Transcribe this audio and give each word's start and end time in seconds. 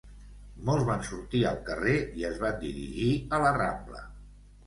Molts 0.69 0.85
van 0.85 1.03
sortir 1.09 1.41
al 1.49 1.59
carrer 1.67 1.93
i 2.21 2.25
es 2.31 2.41
van 2.45 2.57
dirigir 2.63 3.13
a 3.39 3.43
La 3.45 3.51
Rambla. 3.61 4.01